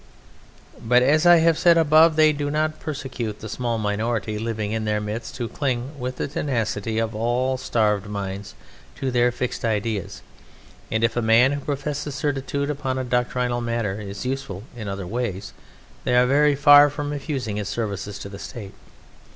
[0.83, 4.83] But, as I have said above, they do not persecute the small minority living in
[4.85, 8.55] their midst who cling with the tenacity of all starved minds
[8.95, 10.23] to their fixed ideas;
[10.89, 15.53] and if a man who professes certitude upon doctrinal matters is useful in other ways,
[16.03, 18.73] they are very far from refusing his services to the State.